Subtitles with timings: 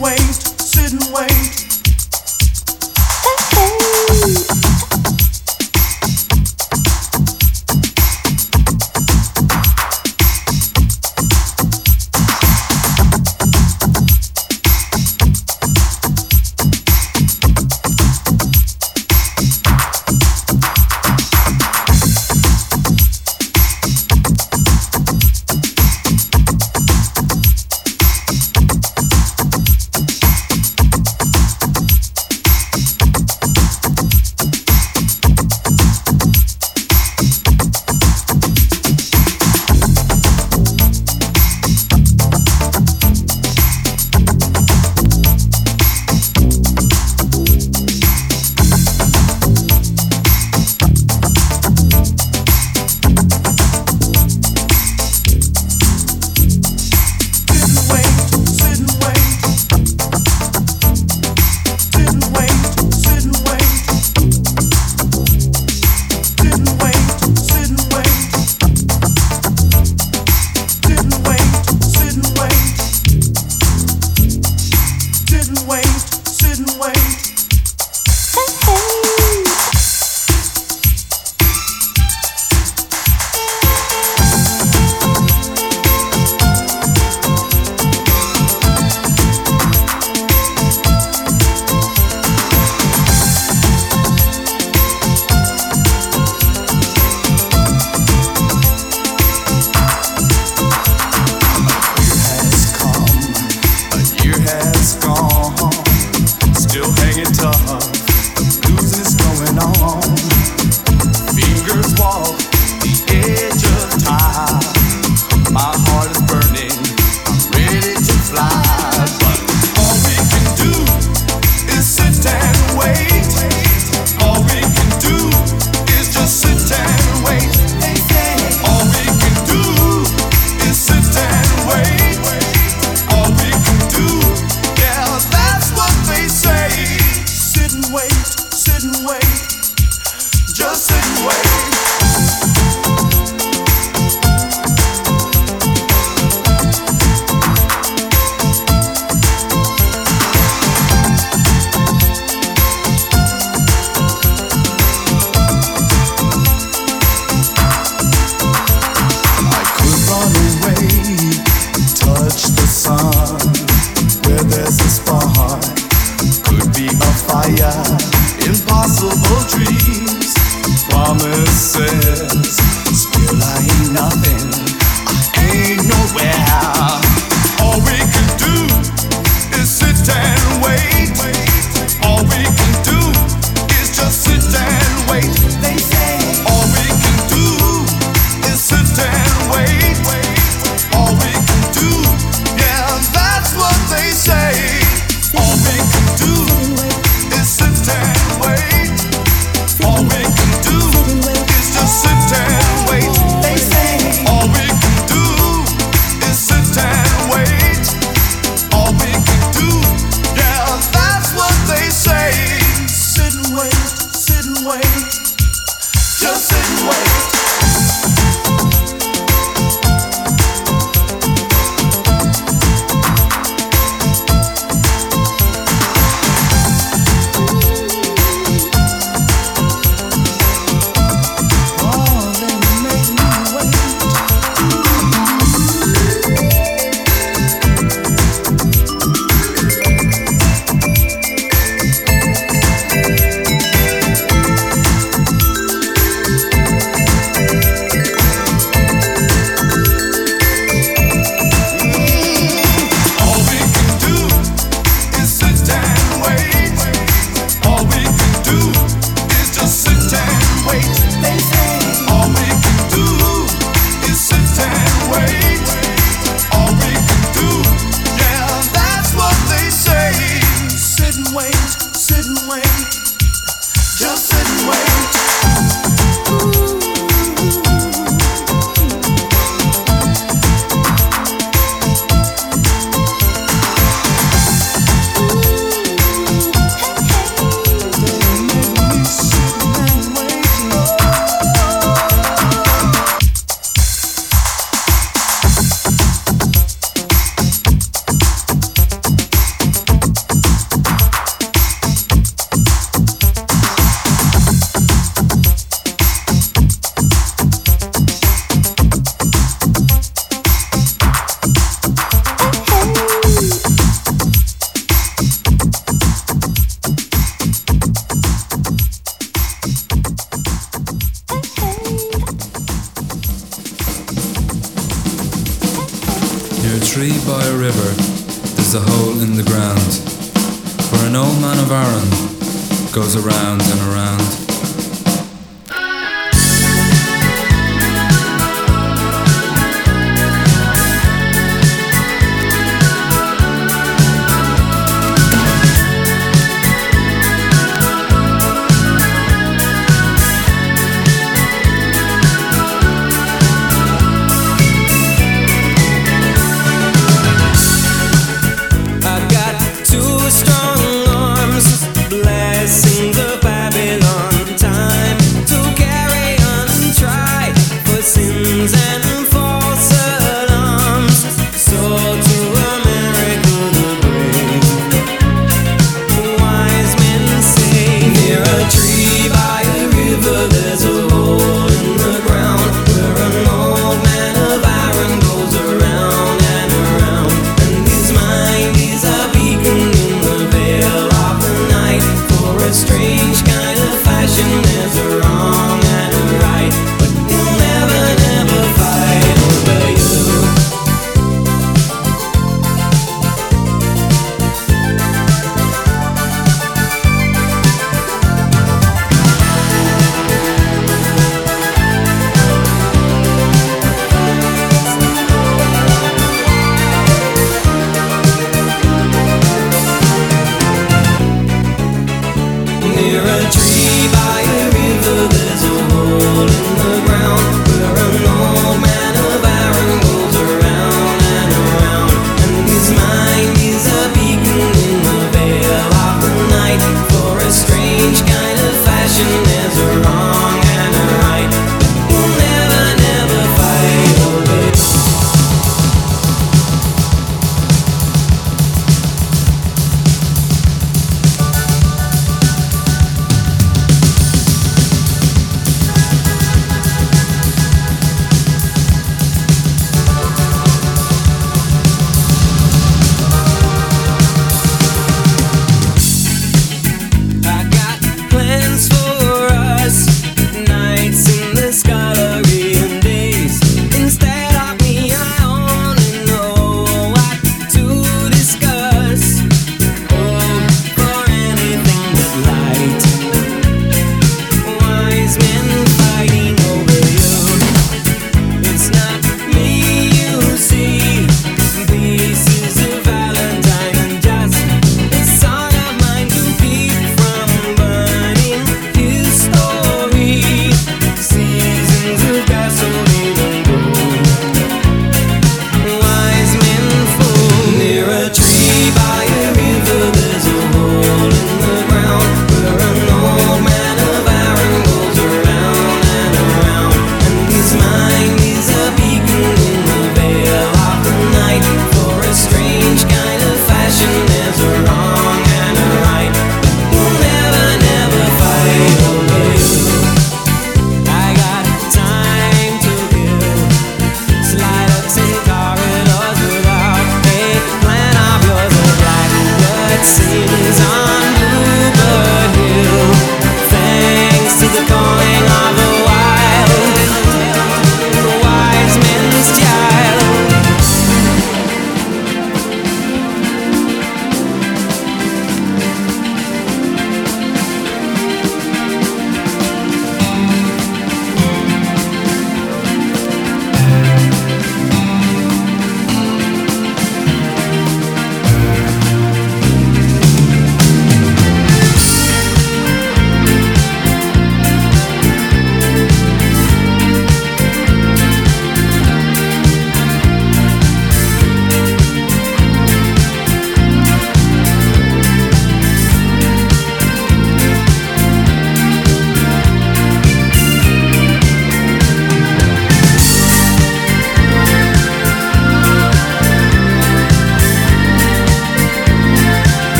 [0.00, 1.49] waste, sit and waste.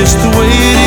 [0.00, 0.79] Just the way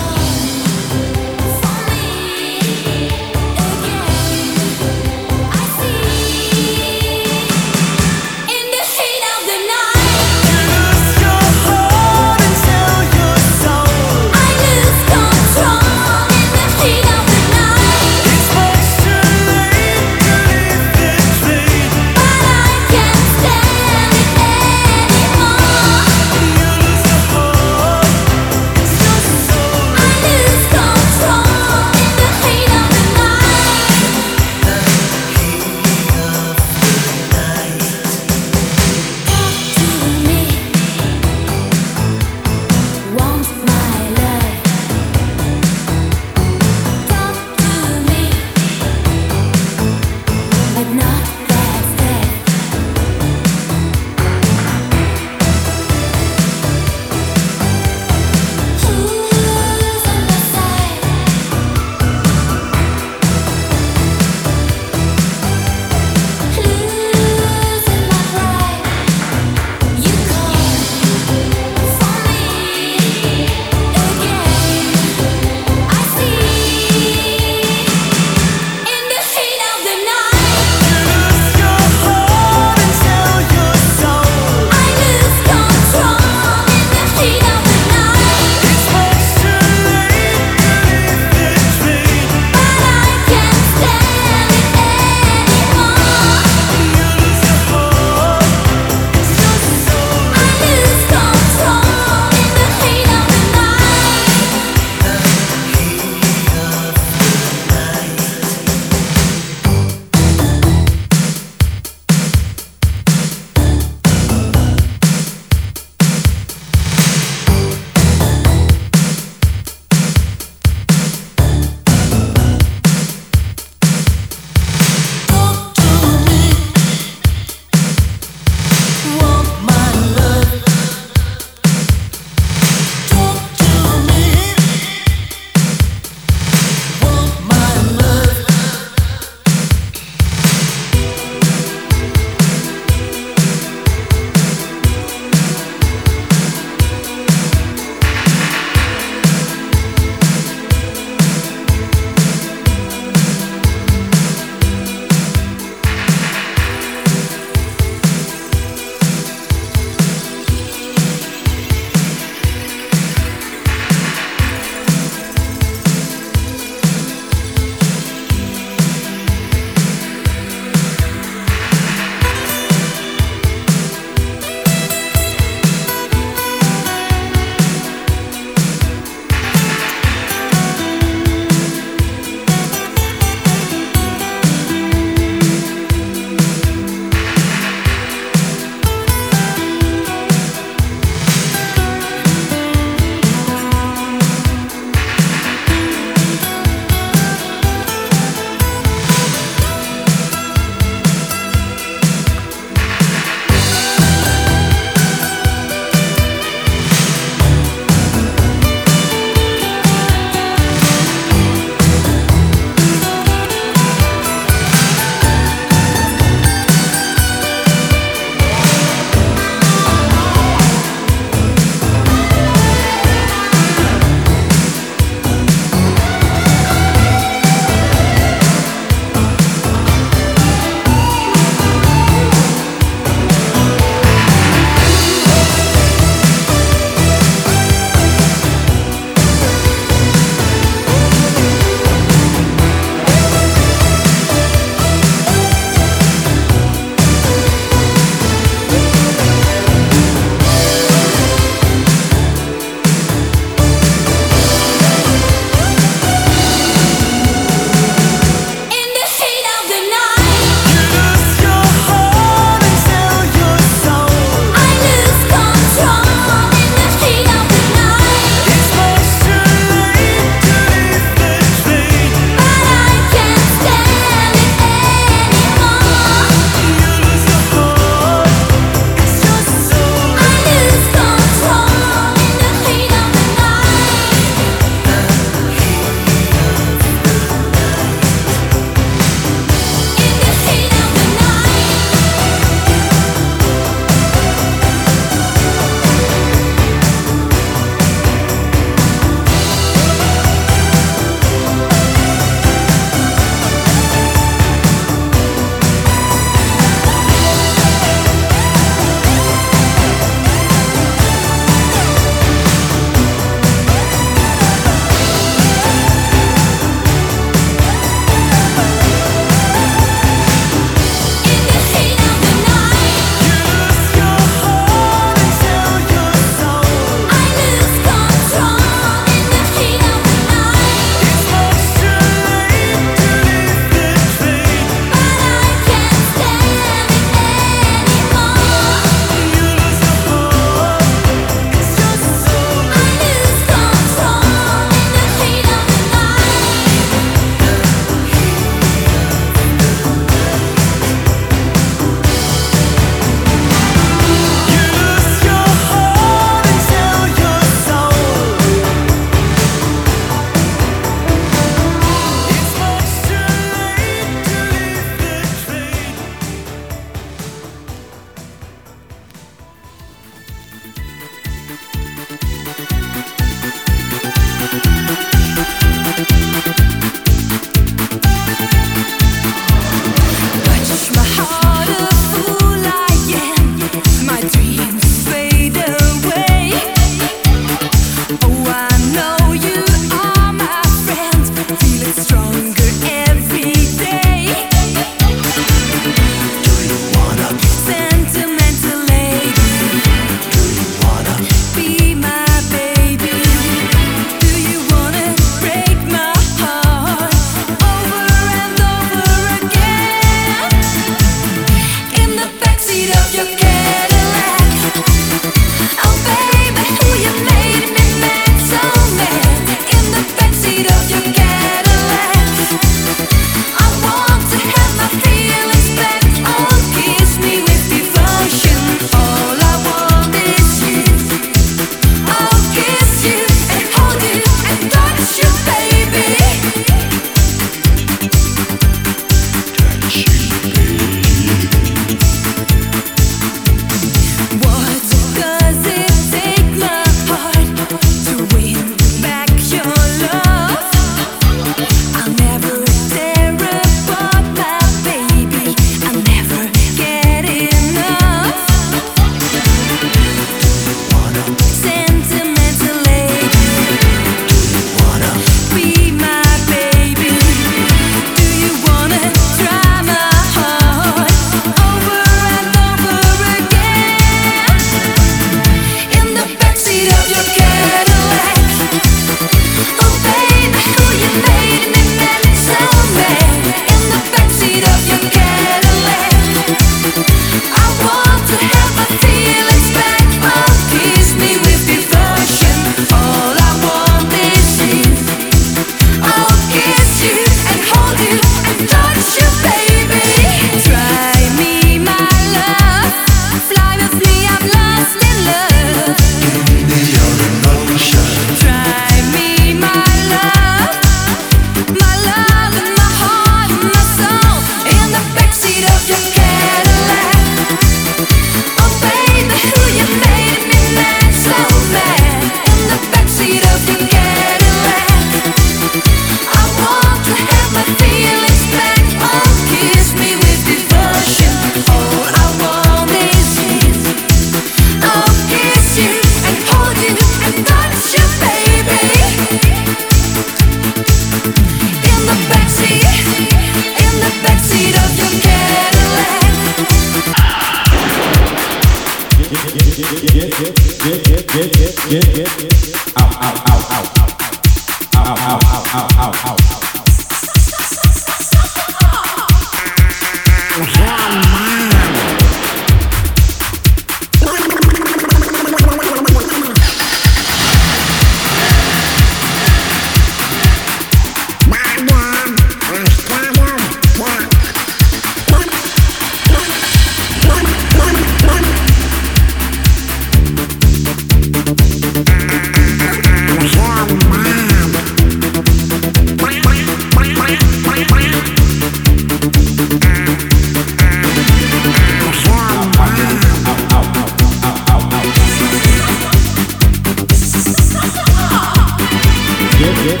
[599.60, 600.00] get,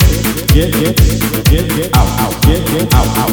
[0.54, 0.96] get,
[1.50, 3.30] get, get out, out, get, get out, out.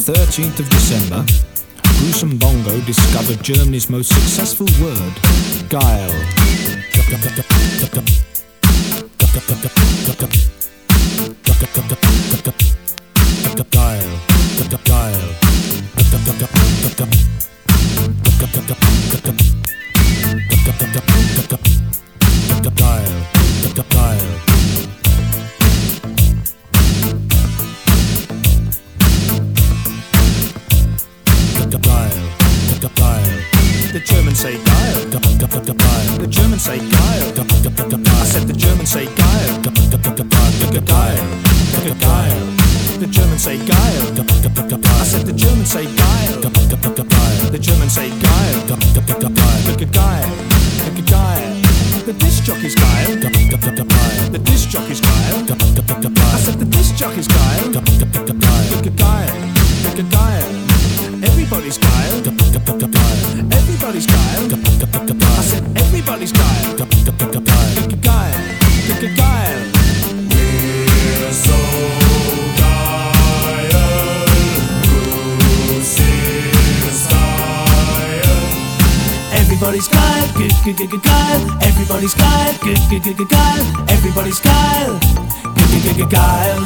[0.00, 1.22] 13th of December,
[1.98, 5.12] Bruce & Bongo discovered Germany's most successful word,
[5.68, 6.10] geil.
[52.10, 53.20] The disc jockey's geil.
[54.32, 55.46] The disc jockey's geil.
[55.46, 57.70] I said the disc jockey's geil.
[57.70, 57.84] Geil.
[60.10, 60.48] Geil.
[61.22, 62.18] Everybody's geil.
[63.52, 64.50] Everybody's geil.
[65.22, 66.76] I said everybody's geil.
[66.76, 66.88] Geil.
[68.02, 69.60] Geil.
[79.32, 81.09] Everybody's geil, good, good, good, good.
[81.90, 83.64] Everybody's geil, good, good, good, good, geil.
[83.90, 84.96] Everybody's geil,
[85.42, 86.62] good, good, good, good, geil.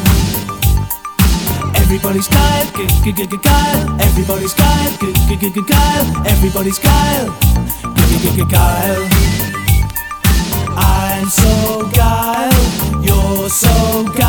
[1.77, 4.01] Everybody's geil, good, good, good, good, geil.
[4.01, 6.27] Everybody's geil, good, good, good, good, geil.
[6.27, 9.09] Everybody's good, geil.
[10.77, 12.53] I'm so geil,
[13.03, 14.24] you're so geil.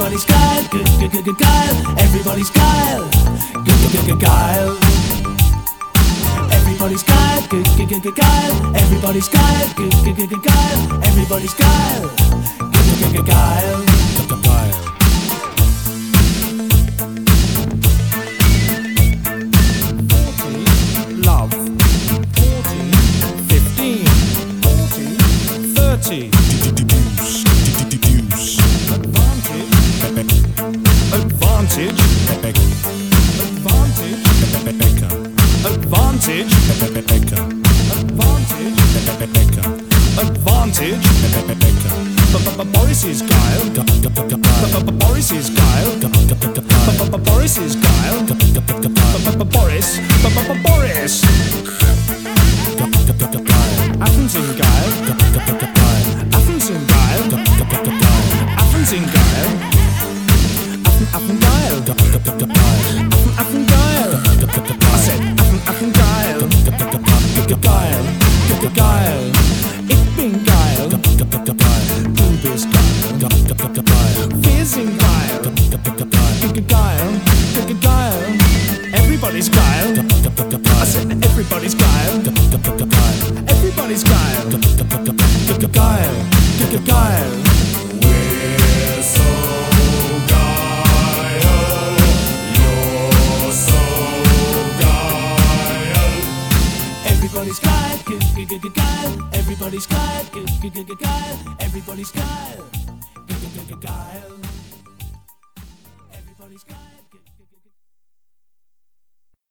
[0.00, 1.98] Everybody's geil, good, good, good, geil.
[1.98, 3.10] Everybody's geil,
[3.52, 4.78] good, good, good, geil.
[6.52, 8.76] Everybody's geil, good, good, good, geil.
[8.76, 11.02] Everybody's geil, good, good, good, geil.
[11.02, 12.10] Everybody's geil,
[12.60, 14.37] good, good, good, good,